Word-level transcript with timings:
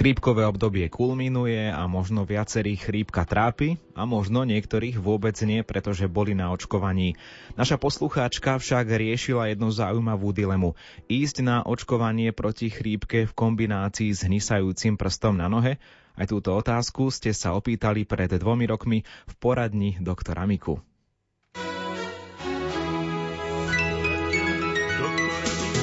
Chrípkové 0.00 0.48
obdobie 0.48 0.88
kulminuje 0.88 1.68
a 1.68 1.84
možno 1.84 2.24
viacerých 2.24 2.88
chrípka 2.88 3.28
trápi 3.28 3.76
a 3.92 4.08
možno 4.08 4.48
niektorých 4.48 4.96
vôbec 4.96 5.36
nie, 5.44 5.60
pretože 5.60 6.08
boli 6.08 6.32
na 6.32 6.48
očkovaní. 6.56 7.20
Naša 7.52 7.76
poslucháčka 7.76 8.56
však 8.56 8.88
riešila 8.88 9.52
jednu 9.52 9.68
zaujímavú 9.68 10.32
dilemu. 10.32 10.72
Ísť 11.04 11.44
na 11.44 11.60
očkovanie 11.68 12.32
proti 12.32 12.72
chrípke 12.72 13.28
v 13.28 13.32
kombinácii 13.36 14.08
s 14.16 14.24
hnisajúcim 14.24 14.96
prstom 14.96 15.36
na 15.36 15.52
nohe? 15.52 15.76
Aj 16.16 16.24
túto 16.24 16.56
otázku 16.56 17.12
ste 17.12 17.36
sa 17.36 17.52
opýtali 17.52 18.08
pred 18.08 18.32
dvomi 18.32 18.64
rokmi 18.72 19.04
v 19.04 19.32
poradni 19.36 20.00
doktora 20.00 20.48
Miku. 20.48 20.80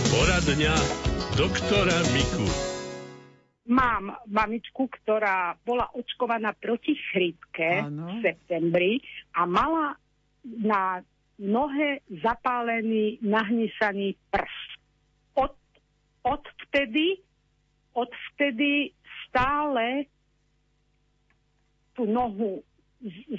Poradňa 0.09 0.73
doktora 1.37 2.01
Miku. 2.17 2.66
Mám 3.67 4.15
mamičku, 4.31 4.87
ktorá 4.87 5.59
bola 5.67 5.91
očkovaná 5.91 6.55
proti 6.55 6.95
chrípke 7.11 7.83
v 7.83 8.23
septembri 8.23 9.03
a 9.35 9.43
mala 9.43 9.99
na 10.47 11.03
nohe 11.37 12.01
zapálený, 12.23 13.19
nahnisaný 13.21 14.15
prst. 14.31 14.71
Od, 15.35 15.53
odvtedy, 16.23 17.21
odvtedy 17.93 18.95
stále 19.27 20.07
tú 21.93 22.07
nohu 22.07 22.63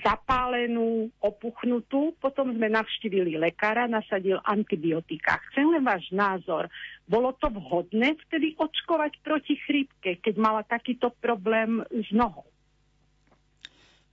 zapálenú, 0.03 1.11
opuchnutú. 1.19 2.15
Potom 2.23 2.55
sme 2.55 2.71
navštívili 2.71 3.35
lekára, 3.35 3.91
nasadil 3.91 4.39
antibiotika. 4.47 5.43
Chcem 5.51 5.67
len 5.75 5.83
váš 5.83 6.07
názor. 6.15 6.71
Bolo 7.11 7.35
to 7.35 7.51
vhodné 7.51 8.15
vtedy 8.29 8.55
očkovať 8.55 9.19
proti 9.25 9.59
chrípke, 9.67 10.23
keď 10.23 10.35
mala 10.39 10.63
takýto 10.63 11.11
problém 11.19 11.83
s 11.91 12.09
nohou? 12.15 12.47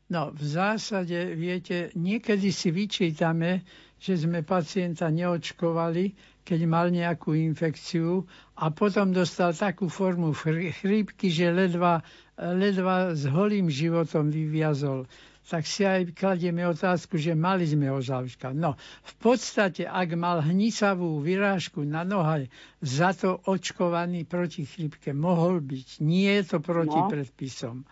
No, 0.05 0.29
v 0.29 0.43
zásade, 0.45 1.33
viete, 1.33 1.89
niekedy 1.97 2.53
si 2.53 2.69
vyčítame, 2.69 3.65
že 3.97 4.21
sme 4.21 4.45
pacienta 4.45 5.09
neočkovali, 5.09 6.13
keď 6.45 6.59
mal 6.69 6.93
nejakú 6.93 7.33
infekciu 7.33 8.21
a 8.53 8.69
potom 8.69 9.09
dostal 9.09 9.49
takú 9.57 9.89
formu 9.89 10.29
chrípky, 10.37 11.33
že 11.33 11.49
ledva, 11.49 12.05
ledva 12.37 13.17
s 13.17 13.25
holým 13.25 13.65
životom 13.65 14.29
vyviazol 14.29 15.09
tak 15.45 15.69
si 15.69 15.85
aj 15.85 16.17
kladieme 16.17 16.65
otázku, 16.65 17.21
že 17.21 17.37
mali 17.37 17.69
sme 17.69 17.93
ho 17.93 18.01
zaočkať. 18.01 18.53
No, 18.57 18.73
v 19.05 19.13
podstate, 19.21 19.85
ak 19.85 20.17
mal 20.17 20.41
hnisavú 20.41 21.21
vyrážku 21.21 21.85
na 21.85 22.01
nohe, 22.01 22.49
za 22.81 23.13
to 23.13 23.37
očkovaný 23.45 24.25
proti 24.25 24.65
chrypke 24.65 25.13
mohol 25.13 25.61
byť. 25.61 26.01
Nie 26.01 26.41
je 26.41 26.43
to 26.49 26.57
proti 26.59 26.97
no. 26.97 27.09
predpisom 27.09 27.85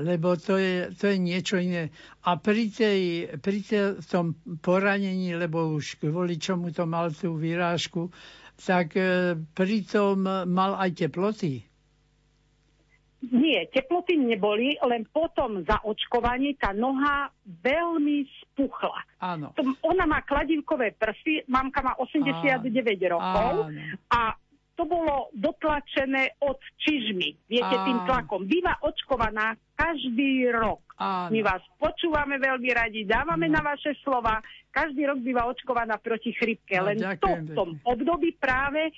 lebo 0.00 0.40
to 0.40 0.56
je, 0.56 0.88
to 0.96 1.12
je 1.12 1.16
niečo 1.20 1.60
iné. 1.60 1.92
A 2.24 2.40
pri, 2.40 2.72
tej, 2.72 3.28
pri 3.44 3.60
tej, 3.60 4.00
tom 4.08 4.32
poranení, 4.64 5.36
lebo 5.36 5.76
už 5.76 6.00
kvôli 6.00 6.40
čomu 6.40 6.72
to 6.72 6.88
mal 6.88 7.12
tú 7.12 7.36
vyrážku, 7.36 8.08
tak 8.56 8.96
e, 8.96 9.36
pritom 9.52 10.48
mal 10.48 10.80
aj 10.80 10.96
teploty. 10.96 11.68
Nie, 13.30 13.70
teploty 13.70 14.18
neboli, 14.18 14.74
len 14.82 15.06
potom 15.06 15.62
za 15.62 15.78
očkovanie 15.86 16.58
tá 16.58 16.74
noha 16.74 17.30
veľmi 17.46 18.26
spuchla. 18.42 18.98
Áno. 19.22 19.54
Ona 19.86 20.04
má 20.10 20.26
kladivkové 20.26 20.98
prsty, 20.98 21.46
mamka 21.46 21.86
má 21.86 21.94
89 22.02 22.66
Áno. 22.66 23.06
rokov 23.14 23.52
a 24.10 24.34
to 24.74 24.82
bolo 24.88 25.30
dotlačené 25.38 26.34
od 26.42 26.58
čižmy, 26.82 27.46
viete, 27.46 27.76
Áno. 27.78 27.86
tým 27.86 27.98
tlakom. 28.10 28.42
Býva 28.50 28.74
očkovaná 28.82 29.54
každý 29.78 30.50
rok. 30.50 30.82
Áno. 30.98 31.30
My 31.30 31.40
vás 31.46 31.62
počúvame 31.78 32.42
veľmi 32.42 32.70
radi, 32.74 33.06
dávame 33.06 33.46
no. 33.46 33.54
na 33.54 33.62
vaše 33.62 33.94
slova. 34.02 34.42
Každý 34.74 35.06
rok 35.06 35.22
býva 35.22 35.46
očkovaná 35.46 36.00
proti 36.02 36.34
chrypke, 36.34 36.74
no, 36.80 36.90
len 36.90 36.98
to 37.22 37.30
v 37.30 37.48
tom 37.54 37.70
období 37.86 38.34
práve 38.34 38.90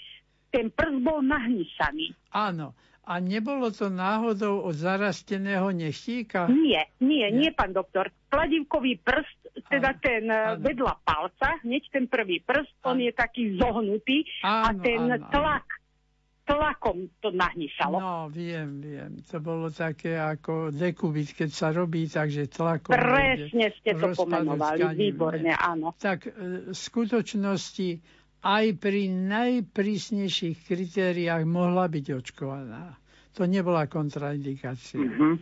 ten 0.48 0.70
prst 0.70 1.02
bol 1.02 1.20
nahnisaný. 1.20 2.14
Áno. 2.30 2.72
A 3.04 3.20
nebolo 3.20 3.68
to 3.68 3.92
náhodou 3.92 4.64
od 4.64 4.72
zarasteného 4.72 5.68
nechtíka? 5.76 6.48
Nie, 6.48 6.88
nie, 7.04 7.28
nie, 7.28 7.52
pán 7.52 7.76
doktor. 7.76 8.08
Kladivkový 8.32 8.96
prst, 8.96 9.68
teda 9.68 9.92
ano, 9.92 10.00
ten. 10.00 10.24
Eh, 10.24 10.56
vedľa 10.58 10.94
palca, 11.04 11.60
hneď 11.60 11.82
ten 11.92 12.04
prvý 12.08 12.40
prst, 12.40 12.72
ano. 12.80 12.96
on 12.96 12.98
je 13.04 13.12
taký 13.12 13.60
zohnutý 13.60 14.24
ano, 14.40 14.64
a 14.64 14.68
ten 14.80 15.00
ano, 15.04 15.28
tlak, 15.28 15.66
tlakom 16.48 17.08
to 17.20 17.28
nahnisalo. 17.32 17.96
No, 18.00 18.14
viem, 18.32 18.80
viem. 18.80 19.20
To 19.32 19.36
bolo 19.40 19.68
také 19.68 20.16
ako 20.16 20.72
dekubit, 20.72 21.36
keď 21.36 21.50
sa 21.52 21.68
robí, 21.72 22.08
takže 22.08 22.48
tlakom... 22.48 22.92
Presne 22.92 23.72
ste 23.80 23.96
to 23.96 24.16
pomenovali, 24.16 24.80
výborne, 24.96 25.52
áno. 25.52 25.92
Tak 25.96 26.28
eh, 26.28 26.32
v 26.70 26.76
skutočnosti 26.76 28.23
aj 28.44 28.76
pri 28.76 29.08
najprísnejších 29.08 30.68
kritériách 30.68 31.42
mohla 31.44 31.88
byť 31.88 32.06
očkovaná. 32.14 32.92
To 33.34 33.48
nebola 33.48 33.88
kontraindikácia. 33.88 35.00
Mm-hmm. 35.00 35.34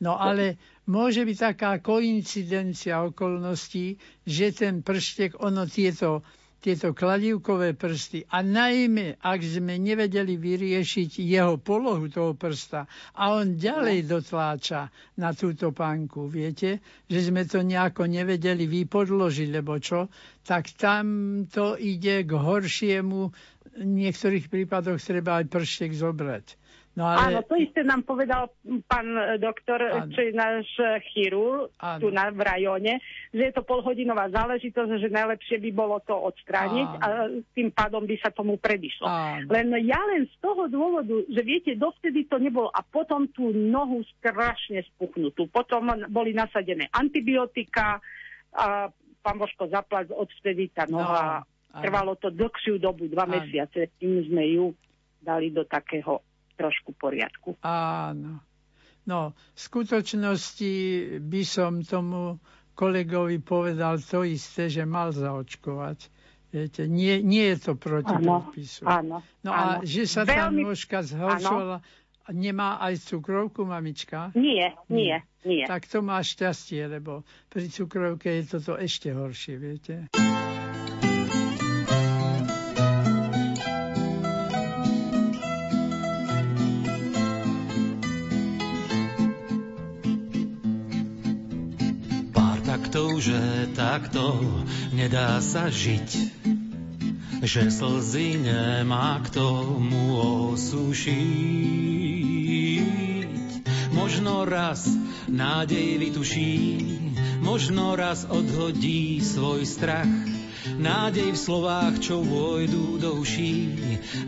No 0.00 0.16
ale 0.16 0.56
môže 0.86 1.22
byť 1.22 1.36
taká 1.36 1.70
koincidencia 1.78 3.02
okolností, 3.02 3.98
že 4.24 4.46
ten 4.50 4.80
prštek, 4.80 5.36
ono 5.36 5.66
tieto 5.66 6.22
tieto 6.64 6.96
kladívkové 6.96 7.76
prsty 7.76 8.24
a 8.24 8.40
najmä, 8.40 9.20
ak 9.20 9.40
sme 9.44 9.76
nevedeli 9.76 10.34
vyriešiť 10.34 11.20
jeho 11.20 11.60
polohu 11.60 12.08
toho 12.08 12.32
prsta 12.32 12.88
a 13.12 13.36
on 13.36 13.52
ďalej 13.54 14.08
dotláča 14.08 14.88
na 15.14 15.30
túto 15.30 15.70
pánku, 15.70 16.24
viete, 16.24 16.80
že 17.04 17.28
sme 17.28 17.44
to 17.44 17.60
nejako 17.60 18.08
nevedeli 18.08 18.64
vypodložiť, 18.64 19.48
lebo 19.52 19.76
čo, 19.76 20.08
tak 20.40 20.72
tam 20.72 21.04
to 21.44 21.76
ide 21.76 22.24
k 22.24 22.32
horšiemu, 22.32 23.28
v 23.74 23.84
niektorých 23.84 24.48
prípadoch 24.48 24.96
treba 24.96 25.42
aj 25.42 25.50
prštek 25.50 25.92
zobrať. 25.92 26.63
No 26.94 27.10
ale... 27.10 27.18
Áno, 27.26 27.38
to 27.42 27.58
isté 27.58 27.82
nám 27.82 28.06
povedal 28.06 28.54
pán 28.86 29.06
e, 29.18 29.34
doktor, 29.42 29.82
Áno. 29.82 30.14
čo 30.14 30.20
je 30.22 30.30
náš 30.30 30.62
e, 30.78 31.02
chirurg 31.10 31.74
tu 31.98 32.06
na, 32.14 32.30
v 32.30 32.38
rajone, 32.38 33.02
že 33.34 33.50
je 33.50 33.52
to 33.54 33.66
polhodinová 33.66 34.30
záležitosť, 34.30 35.02
že 35.02 35.10
najlepšie 35.10 35.58
by 35.58 35.70
bolo 35.74 35.98
to 36.06 36.14
odstrániť 36.14 36.88
Áno. 36.94 37.02
a 37.02 37.06
tým 37.50 37.74
pádom 37.74 38.06
by 38.06 38.14
sa 38.22 38.30
tomu 38.30 38.62
predišlo. 38.62 39.10
Áno. 39.10 39.50
Len 39.50 39.74
ja 39.82 39.98
len 40.06 40.30
z 40.30 40.36
toho 40.38 40.70
dôvodu, 40.70 41.18
že 41.26 41.42
viete, 41.42 41.74
dovtedy 41.74 42.30
to 42.30 42.38
nebolo 42.38 42.70
a 42.70 42.78
potom 42.86 43.26
tú 43.34 43.50
nohu 43.50 44.06
strašne 44.22 44.86
spuchnutú. 44.94 45.50
Potom 45.50 45.90
boli 46.14 46.30
nasadené 46.30 46.86
antibiotika 46.94 47.98
a 48.54 48.86
pán 49.18 49.36
Božko 49.42 49.66
zaplať 49.66 50.14
odvtedy 50.14 50.70
tá 50.70 50.86
noha. 50.86 51.42
No. 51.74 51.82
Trvalo 51.82 52.14
to 52.14 52.30
dlhšiu 52.30 52.78
dobu, 52.78 53.10
dva 53.10 53.26
Áno. 53.26 53.42
mesiace, 53.42 53.90
tým 53.98 54.30
sme 54.30 54.46
ju 54.46 54.70
dali 55.18 55.50
do 55.50 55.66
takého 55.66 56.22
trošku 56.54 56.94
poriadku. 56.94 57.54
Áno. 57.60 58.40
No, 59.04 59.20
v 59.52 59.60
skutočnosti 59.60 60.72
by 61.20 61.42
som 61.44 61.84
tomu 61.84 62.40
kolegovi 62.72 63.38
povedal 63.38 64.00
to 64.00 64.24
isté, 64.24 64.66
že 64.66 64.82
mal 64.82 65.12
zaočkovať. 65.12 66.08
Viete, 66.48 66.86
nie, 66.86 67.18
nie 67.20 67.50
je 67.50 67.58
to 67.60 67.72
proti 67.74 68.14
áno, 68.14 68.46
predpisu. 68.46 68.86
Áno, 68.86 69.20
no 69.42 69.50
áno. 69.50 69.82
a 69.82 69.84
že 69.84 70.06
sa 70.06 70.22
tá 70.22 70.46
Veľmi... 70.48 70.62
nôžka 70.64 71.02
zhoršovala, 71.02 71.82
nemá 72.30 72.78
aj 72.78 73.02
cukrovku, 73.04 73.66
mamička? 73.66 74.30
Nie, 74.32 74.78
nie, 74.86 75.18
nie. 75.42 75.66
Tak 75.66 75.84
to 75.84 75.98
má 75.98 76.22
šťastie, 76.22 76.86
lebo 76.88 77.26
pri 77.50 77.66
cukrovke 77.68 78.30
je 78.32 78.42
toto 78.48 78.78
ešte 78.78 79.10
horšie, 79.10 79.54
viete. 79.58 79.94
Takto 93.84 94.40
nedá 94.96 95.44
sa 95.44 95.68
žiť. 95.68 96.08
Že 97.44 97.62
slzy 97.68 98.40
nemá 98.40 99.20
k 99.20 99.28
tomu 99.36 100.16
osušiť. 100.56 101.12
Možno 103.92 104.48
raz 104.48 104.88
nádej 105.28 106.00
vytuší, 106.00 106.80
možno 107.44 107.92
raz 107.92 108.24
odhodí 108.24 109.20
svoj 109.20 109.68
strach. 109.68 110.08
Nádej 110.80 111.36
v 111.36 111.42
slovách, 111.44 112.00
čo 112.00 112.24
vojdu 112.24 112.96
do 112.96 113.20
uší, 113.20 113.68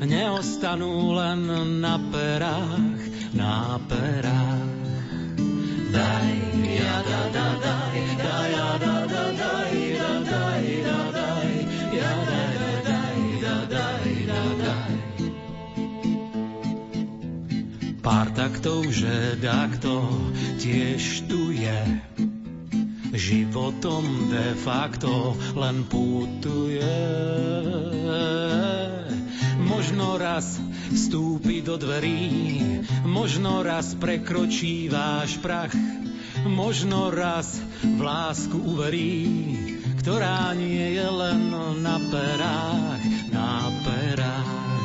neostanú 0.04 1.16
len 1.16 1.48
na 1.80 1.96
perách, 2.12 3.00
na 3.32 3.80
perách. 3.88 4.84
Daj, 5.96 6.28
ja, 6.60 7.00
da, 7.08 7.22
da, 7.32 7.48
daj, 7.56 7.85
Pár 18.06 18.26
istotou, 18.66 18.90
že 18.90 19.38
takto 19.38 20.02
tiež 20.58 21.30
tu 21.30 21.54
je. 21.54 22.02
Životom 23.14 24.26
de 24.26 24.58
facto 24.58 25.38
len 25.54 25.86
putuje. 25.86 26.98
Možno 29.62 30.18
raz 30.18 30.58
vstúpi 30.90 31.62
do 31.62 31.78
dverí, 31.78 32.58
možno 33.06 33.62
raz 33.62 33.94
prekročí 33.94 34.90
váš 34.90 35.38
prach, 35.38 35.74
možno 36.42 37.14
raz 37.14 37.54
v 37.86 38.02
lásku 38.02 38.58
uverí, 38.66 39.30
ktorá 40.02 40.58
nie 40.58 40.98
je 40.98 41.06
len 41.06 41.54
na 41.86 42.02
perách, 42.10 43.02
na 43.30 43.70
perách. 43.86 44.75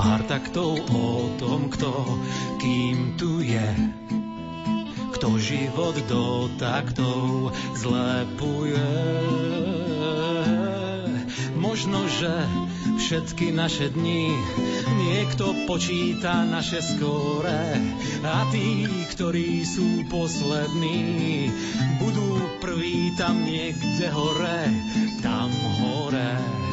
Pár 0.00 0.24
taktov 0.24 0.80
o 0.96 1.28
tom, 1.36 1.68
kto 1.68 1.92
kým 2.56 3.20
tu 3.20 3.44
je, 3.44 3.68
kto 5.18 5.36
život 5.36 5.92
do 6.08 6.48
taktov 6.56 7.52
zlepuje. 7.76 8.90
Možno, 11.60 12.08
že 12.08 12.32
všetky 12.96 13.52
naše 13.52 13.92
dni 13.92 14.32
niekto 15.00 15.64
počíta 15.64 16.44
naše 16.44 16.84
skóre 16.84 17.80
a 18.20 18.44
tí, 18.52 18.84
ktorí 19.16 19.64
sú 19.64 20.04
poslední, 20.12 21.48
budú 21.96 22.60
prví 22.60 23.16
tam 23.16 23.40
niekde 23.48 24.06
hore, 24.12 24.68
tam 25.24 25.48
hore. 25.80 26.69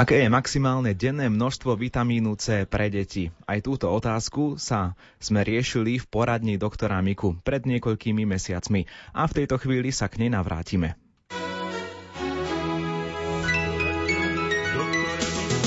Aké 0.00 0.24
je 0.24 0.32
maximálne 0.32 0.96
denné 0.96 1.28
množstvo 1.28 1.76
vitamínu 1.76 2.32
C 2.40 2.64
pre 2.64 2.88
deti? 2.88 3.28
Aj 3.44 3.60
túto 3.60 3.92
otázku 3.92 4.56
sa 4.56 4.96
sme 5.20 5.44
riešili 5.44 6.00
v 6.00 6.08
poradni 6.08 6.56
doktora 6.56 7.04
Miku 7.04 7.36
pred 7.44 7.68
niekoľkými 7.68 8.24
mesiacmi 8.24 8.88
a 9.12 9.28
v 9.28 9.44
tejto 9.44 9.60
chvíli 9.60 9.92
sa 9.92 10.08
k 10.08 10.24
nej 10.24 10.32
navrátime. 10.32 10.96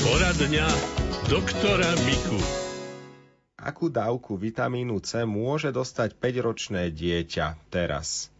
Poradňa 0.02 0.66
doktora 1.30 1.94
Miku. 2.02 2.38
Akú 3.54 3.86
dávku 3.86 4.34
vitamínu 4.34 4.98
C 4.98 5.22
môže 5.22 5.70
dostať 5.70 6.18
5-ročné 6.18 6.90
dieťa 6.90 7.70
teraz? 7.70 8.33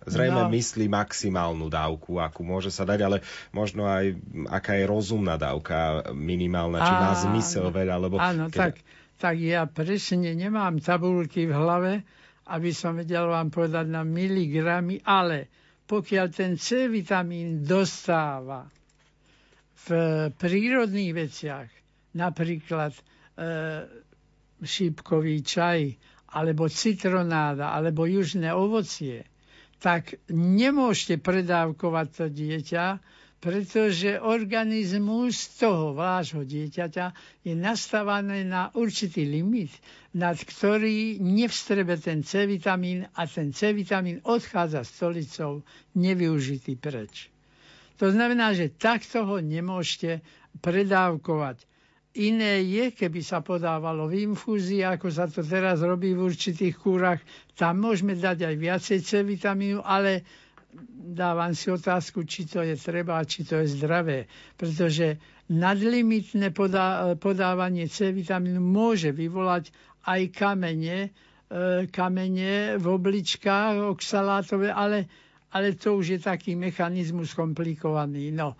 Zrejme 0.00 0.48
No. 0.48 0.48
myslí 0.48 0.88
maximálnu 0.88 1.68
dávku, 1.68 2.16
akú 2.16 2.40
môže 2.40 2.72
sa 2.72 2.88
dať, 2.88 2.98
ale 3.04 3.16
možno 3.52 3.84
aj 3.84 4.16
aká 4.48 4.80
je 4.80 4.84
rozumná 4.88 5.36
dávka, 5.36 6.08
minimálna, 6.10 6.80
či 6.80 6.94
má 6.94 7.12
zmysel 7.14 7.68
veľa, 7.68 8.00
lebo 8.00 8.16
Áno, 8.16 8.48
keď- 8.48 8.56
tak, 8.56 8.74
tak 9.20 9.36
ja 9.36 9.68
presne 9.68 10.32
nemám 10.32 10.80
tabulky 10.80 11.44
v 11.44 11.52
hlave, 11.52 11.92
aby 12.48 12.72
som 12.72 12.96
vedel 12.96 13.28
vám 13.28 13.52
povedať 13.52 13.86
na 13.86 14.00
miligramy, 14.00 15.04
ale 15.04 15.52
pokiaľ 15.84 16.26
ten 16.32 16.56
C 16.56 16.88
vitamín 16.88 17.62
dostáva 17.62 18.64
v 19.84 19.88
prírodných 20.32 21.12
veciach, 21.14 21.68
napríklad 22.12 22.90
e, 22.90 23.02
šípkový 24.60 25.40
čaj, 25.40 25.80
alebo 26.30 26.66
citronáda, 26.66 27.70
alebo 27.70 28.04
južné 28.04 28.50
ovocie, 28.50 29.24
tak 29.80 30.02
nemôžete 30.28 31.16
predávkovať 31.18 32.06
to 32.12 32.26
dieťa, 32.28 32.84
pretože 33.40 34.20
organizmus 34.20 35.48
toho 35.56 35.96
vášho 35.96 36.44
dieťaťa 36.44 37.06
je 37.40 37.56
nastavený 37.56 38.44
na 38.44 38.68
určitý 38.70 39.24
limit, 39.24 39.72
nad 40.12 40.36
ktorý 40.36 41.16
nevstrebe 41.18 41.96
ten 41.96 42.20
C 42.20 42.44
vitamín 42.44 43.08
a 43.10 43.24
ten 43.24 43.50
C 43.50 43.72
vitamín 43.72 44.20
odchádza 44.22 44.84
stolicou 44.84 45.64
nevyužitý 45.94 46.76
preč. 46.76 47.32
To 47.96 48.08
znamená, 48.08 48.52
že 48.52 48.68
takto 48.70 49.24
ho 49.24 49.36
nemôžete 49.38 50.20
predávkovať. 50.58 51.64
Iné 52.10 52.66
je, 52.66 52.90
keby 52.90 53.22
sa 53.22 53.38
podávalo 53.38 54.10
v 54.10 54.26
infúzii, 54.26 54.82
ako 54.82 55.06
sa 55.08 55.30
to 55.30 55.46
teraz 55.46 55.78
robí 55.78 56.10
v 56.10 56.26
určitých 56.26 56.74
kúrach. 56.74 57.22
Tam 57.54 57.78
môžeme 57.78 58.18
dať 58.18 58.50
aj 58.50 58.54
viacej 58.58 58.98
C 58.98 59.22
vitamínu, 59.22 59.78
ale 59.78 60.26
dávam 60.90 61.54
si 61.54 61.70
otázku, 61.70 62.26
či 62.26 62.46
to 62.46 62.66
je 62.66 62.74
treba, 62.74 63.22
či 63.22 63.46
to 63.46 63.62
je 63.62 63.70
zdravé. 63.70 64.26
Pretože 64.54 65.22
nadlimitné 65.50 66.50
podá, 66.50 67.14
podávanie 67.14 67.86
C 67.86 68.10
vitamínu 68.10 68.58
môže 68.58 69.14
vyvolať 69.14 69.70
aj 70.02 70.20
kamene, 70.30 71.10
e, 71.46 71.86
kamene 71.86 72.74
v 72.74 72.86
obličkách 72.86 73.86
oxalátové, 73.86 74.70
ale, 74.70 75.06
ale 75.50 75.74
to 75.74 75.94
už 75.94 76.06
je 76.08 76.20
taký 76.20 76.54
mechanizmus 76.54 77.34
komplikovaný. 77.34 78.34
No, 78.34 78.58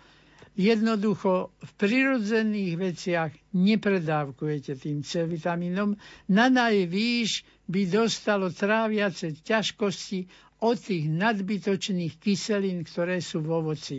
jednoducho 0.59 1.55
v 1.59 1.71
prirodzených 1.79 2.73
veciach 2.77 3.33
nepredávkujete 3.55 4.75
tým 4.77 5.01
C 5.01 5.25
vitamínom. 5.25 5.95
Na 6.29 6.51
najvýš 6.51 7.47
by 7.71 7.87
dostalo 7.87 8.51
tráviace 8.51 9.39
ťažkosti 9.41 10.27
od 10.61 10.77
tých 10.77 11.09
nadbytočných 11.09 12.19
kyselín, 12.21 12.85
ktoré 12.85 13.23
sú 13.23 13.41
v 13.41 13.51
ovoci. 13.51 13.99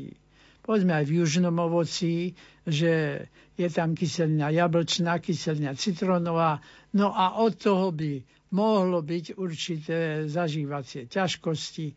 Poďme 0.62 1.02
aj 1.02 1.06
v 1.10 1.16
južnom 1.26 1.56
ovoci, 1.58 2.38
že 2.70 3.26
je 3.58 3.68
tam 3.74 3.98
kyselina 3.98 4.54
jablčná, 4.54 5.18
kyselina 5.18 5.74
citronová, 5.74 6.62
no 6.94 7.10
a 7.10 7.42
od 7.42 7.58
toho 7.58 7.90
by 7.90 8.22
mohlo 8.54 9.02
byť 9.02 9.26
určité 9.42 10.30
zažívacie 10.30 11.10
ťažkosti, 11.10 11.88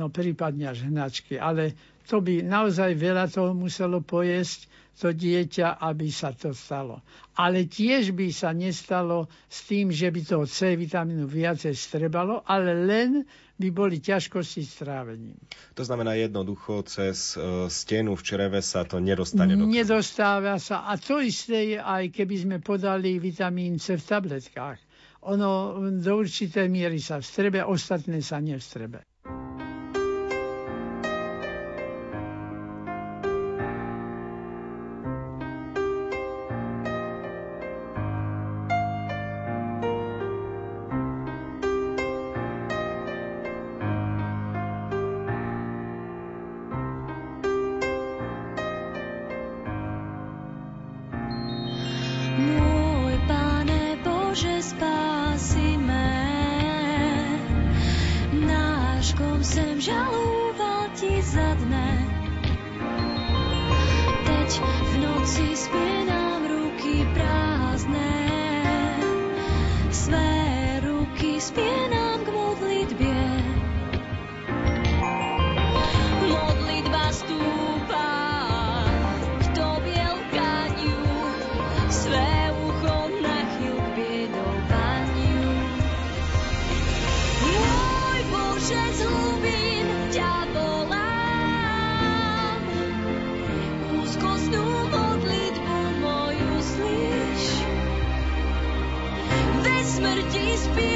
no 0.00 0.08
prípadne 0.08 0.72
až 0.72 0.88
hnačky. 0.88 1.36
Ale 1.36 1.76
to 2.04 2.20
by 2.20 2.44
naozaj 2.44 2.92
veľa 2.94 3.32
toho 3.32 3.56
muselo 3.56 4.04
pojesť 4.04 4.68
to 4.94 5.10
dieťa, 5.10 5.82
aby 5.82 6.06
sa 6.06 6.30
to 6.30 6.54
stalo. 6.54 7.02
Ale 7.34 7.66
tiež 7.66 8.14
by 8.14 8.30
sa 8.30 8.54
nestalo 8.54 9.26
s 9.50 9.66
tým, 9.66 9.90
že 9.90 10.06
by 10.06 10.20
toho 10.22 10.46
C 10.46 10.78
vitamínu 10.78 11.26
viacej 11.26 11.74
strebalo, 11.74 12.46
ale 12.46 12.78
len 12.78 13.26
by 13.58 13.68
boli 13.74 13.98
ťažkosti 13.98 14.62
s 14.62 14.82
trávením. 14.82 15.34
To 15.74 15.82
znamená 15.82 16.14
jednoducho 16.14 16.86
cez 16.86 17.34
e, 17.34 17.66
stenu 17.70 18.14
v 18.14 18.22
čreve 18.22 18.58
sa 18.62 18.86
to 18.86 19.02
nedostane 19.02 19.54
do 19.54 19.66
krvi. 19.66 19.82
Nedostáva 19.82 20.58
sa. 20.62 20.86
A 20.86 20.94
to 20.98 21.18
isté 21.18 21.74
je 21.74 21.78
aj 21.78 22.10
keby 22.14 22.34
sme 22.38 22.56
podali 22.62 23.18
vitamín 23.18 23.78
C 23.82 23.98
v 23.98 24.02
tabletkách. 24.02 24.78
Ono 25.26 25.80
do 25.90 26.12
určitej 26.20 26.66
miery 26.70 27.02
sa 27.02 27.18
vstrebe, 27.18 27.62
ostatné 27.66 28.22
sa 28.22 28.38
nevstrebe. 28.38 29.02
speak. 100.64 100.93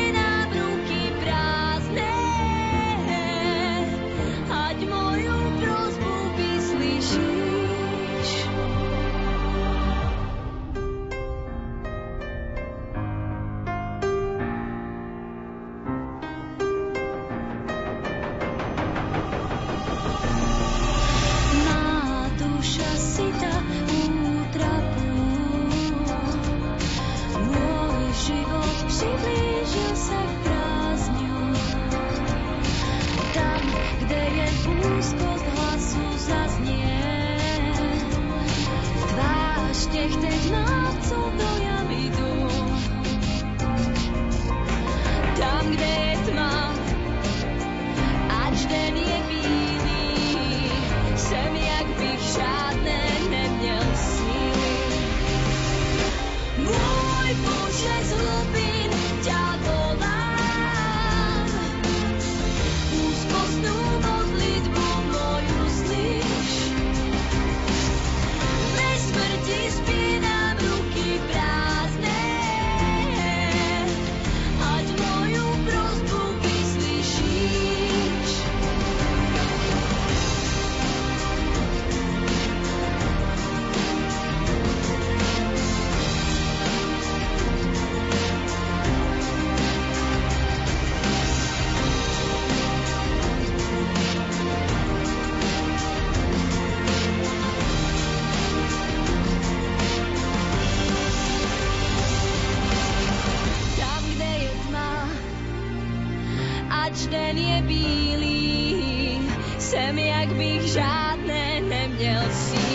else. 112.00 112.67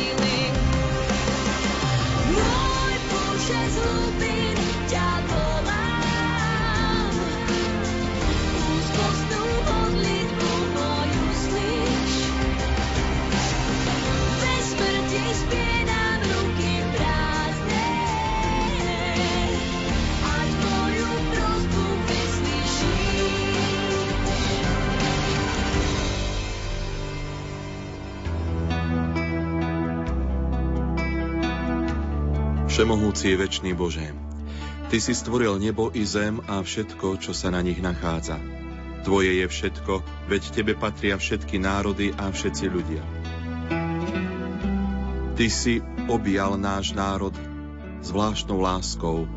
Všemohúci 32.74 33.30
je 33.30 33.38
väčší 33.38 33.78
Bože. 33.78 34.10
Ty 34.90 34.98
si 34.98 35.14
stvoril 35.14 35.62
nebo 35.62 35.94
i 35.94 36.02
zem 36.10 36.42
a 36.50 36.58
všetko, 36.58 37.22
čo 37.22 37.30
sa 37.30 37.54
na 37.54 37.62
nich 37.62 37.78
nachádza. 37.78 38.42
Tvoje 39.06 39.30
je 39.30 39.46
všetko, 39.46 40.02
veď 40.26 40.42
Tebe 40.50 40.74
patria 40.74 41.14
všetky 41.22 41.62
národy 41.62 42.18
a 42.18 42.34
všetci 42.34 42.66
ľudia. 42.74 43.06
Ty 45.38 45.48
si 45.54 45.86
objal 46.10 46.58
náš 46.58 46.98
národ 46.98 47.38
zvláštnou 48.02 48.58
láskou, 48.58 49.30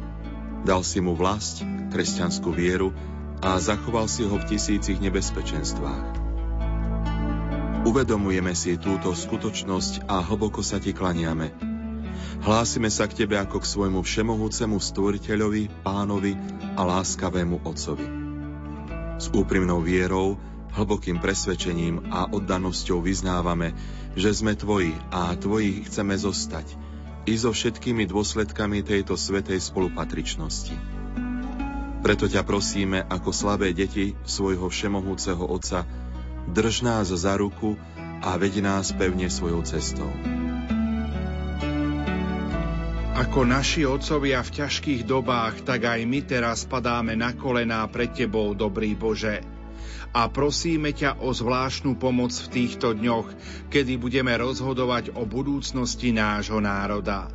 dal 0.65 0.81
si 0.81 1.05
mu 1.05 1.13
vlast, 1.13 1.61
kresťanskú 1.93 2.57
vieru 2.57 2.97
a 3.45 3.61
zachoval 3.61 4.09
si 4.09 4.25
ho 4.25 4.33
v 4.33 4.49
tisícich 4.49 4.97
nebezpečenstvách. 4.97 6.25
Uvedomujeme 7.85 8.57
si 8.57 8.81
túto 8.81 9.13
skutočnosť 9.13 10.09
a 10.09 10.25
hlboko 10.25 10.65
sa 10.65 10.81
ti 10.81 10.97
klaniame 10.97 11.66
Hlásime 12.45 12.93
sa 12.93 13.09
k 13.11 13.25
Tebe 13.25 13.41
ako 13.41 13.63
k 13.63 13.71
svojmu 13.71 14.01
všemohúcemu 14.05 14.77
stvoriteľovi, 14.79 15.83
pánovi 15.83 16.33
a 16.77 16.83
láskavému 16.85 17.65
Otcovi. 17.67 18.07
S 19.17 19.33
úprimnou 19.33 19.81
vierou, 19.81 20.37
hlbokým 20.77 21.17
presvedčením 21.19 22.13
a 22.13 22.29
oddanosťou 22.29 23.01
vyznávame, 23.01 23.73
že 24.13 24.33
sme 24.37 24.53
Tvoji 24.53 24.93
a 25.09 25.33
Tvoji 25.35 25.89
chceme 25.89 26.13
zostať, 26.17 26.77
i 27.27 27.35
so 27.35 27.51
všetkými 27.51 28.07
dôsledkami 28.07 28.87
tejto 28.87 29.19
svetej 29.19 29.59
spolupatričnosti. 29.59 30.77
Preto 32.07 32.31
ťa 32.31 32.47
prosíme 32.47 33.03
ako 33.03 33.35
slabé 33.35 33.75
deti 33.75 34.15
svojho 34.23 34.71
všemohúceho 34.71 35.43
Otca, 35.43 35.83
drž 36.47 36.87
nás 36.87 37.11
za 37.11 37.35
ruku 37.35 37.75
a 38.23 38.39
veď 38.39 38.63
nás 38.63 38.95
pevne 38.95 39.27
svojou 39.27 39.67
cestou. 39.67 40.36
Ako 43.17 43.49
naši 43.49 43.89
otcovia 43.89 44.45
v 44.45 44.61
ťažkých 44.61 45.09
dobách, 45.09 45.65
tak 45.65 45.89
aj 45.89 46.05
my 46.05 46.21
teraz 46.21 46.69
padáme 46.69 47.17
na 47.17 47.33
kolená 47.33 47.81
pred 47.89 48.13
Tebou, 48.13 48.53
dobrý 48.53 48.93
Bože. 48.93 49.41
A 50.13 50.29
prosíme 50.29 50.93
ťa 50.93 51.25
o 51.25 51.33
zvláštnu 51.33 51.97
pomoc 51.97 52.37
v 52.37 52.53
týchto 52.53 52.93
dňoch, 52.93 53.33
kedy 53.73 53.97
budeme 53.97 54.37
rozhodovať 54.37 55.17
o 55.17 55.25
budúcnosti 55.25 56.13
nášho 56.13 56.61
národa. 56.61 57.33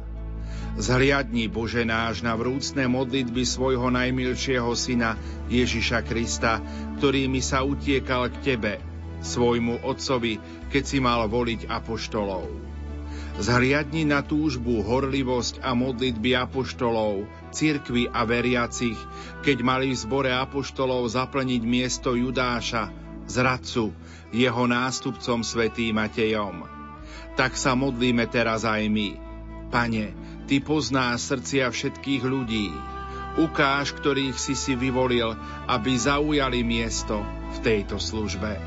Zhliadni, 0.77 1.49
Bože 1.49 1.81
náš, 1.81 2.21
na 2.21 2.37
vrúcne 2.37 2.85
modlitby 2.85 3.41
svojho 3.41 3.89
najmilšieho 3.89 4.69
syna 4.77 5.17
Ježiša 5.49 6.05
Krista, 6.05 6.61
ktorými 7.01 7.41
sa 7.41 7.65
utiekal 7.65 8.29
k 8.29 8.53
Tebe, 8.53 8.77
svojmu 9.25 9.81
Otcovi, 9.81 10.37
keď 10.69 10.83
si 10.85 11.01
mal 11.01 11.25
voliť 11.25 11.65
apoštolov. 11.65 12.70
Zhliadni 13.41 14.05
na 14.05 14.21
túžbu, 14.21 14.83
horlivosť 14.85 15.63
a 15.65 15.73
modlitby 15.73 16.37
apoštolov, 16.37 17.25
cirkvy 17.49 18.11
a 18.11 18.27
veriacich, 18.27 18.99
keď 19.41 19.57
mali 19.65 19.91
v 19.93 20.01
zbore 20.01 20.31
apoštolov 20.31 21.09
zaplniť 21.09 21.61
miesto 21.63 22.13
Judáša, 22.13 22.91
zradcu, 23.25 23.95
jeho 24.31 24.63
nástupcom 24.67 25.43
svätým 25.43 25.95
Matejom. 25.95 26.67
Tak 27.39 27.55
sa 27.55 27.73
modlíme 27.73 28.27
teraz 28.27 28.67
aj 28.67 28.87
my. 28.91 29.09
Pane, 29.71 30.11
Ty 30.51 30.59
poznáš 30.59 31.31
srdcia 31.31 31.71
všetkých 31.71 32.23
ľudí. 32.27 32.75
Ukáž, 33.39 33.95
ktorých 33.95 34.35
si 34.35 34.51
si 34.51 34.75
vyvolil, 34.75 35.31
aby 35.71 35.95
zaujali 35.95 36.59
miesto 36.59 37.23
v 37.55 37.57
tejto 37.63 37.95
službe. 37.95 38.59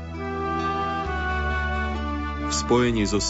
V 2.45 2.53
spojení 2.53 3.05
so 3.05 3.21